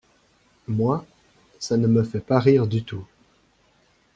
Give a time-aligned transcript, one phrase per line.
[0.67, 1.05] Moi,
[1.59, 3.05] ça ne me fait pas rire du tout.